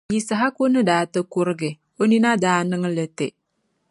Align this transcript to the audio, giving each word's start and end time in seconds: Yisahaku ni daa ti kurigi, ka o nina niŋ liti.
Yisahaku 0.13 0.63
ni 0.71 0.81
daa 0.89 1.03
ti 1.13 1.19
kurigi, 1.31 1.71
ka 1.95 2.01
o 2.05 2.09
nina 2.09 2.29
niŋ 2.69 2.83
liti. 2.95 3.27